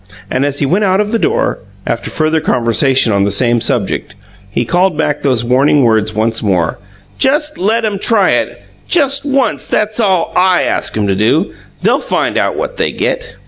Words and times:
And 0.31 0.47
as 0.47 0.57
he 0.57 0.65
went 0.65 0.83
out 0.83 0.99
of 0.99 1.11
the 1.11 1.19
door, 1.19 1.59
after 1.85 2.09
further 2.09 2.41
conversation 2.41 3.13
on 3.13 3.23
the 3.23 3.29
same 3.29 3.61
subject, 3.61 4.15
he 4.49 4.65
called 4.65 4.97
back 4.97 5.21
those 5.21 5.43
warning 5.43 5.83
words 5.83 6.11
once 6.15 6.41
more: 6.41 6.79
"Just 7.19 7.59
let 7.59 7.85
'em 7.85 7.99
try 7.99 8.31
it! 8.31 8.63
Just 8.87 9.27
once 9.27 9.67
that's 9.67 9.99
all 9.99 10.33
I 10.35 10.63
ask 10.63 10.97
'em 10.97 11.05
to. 11.05 11.53
They'll 11.83 11.99
find 11.99 12.35
out 12.35 12.55
what 12.55 12.77
they 12.77 12.91
GET!" 12.91 13.35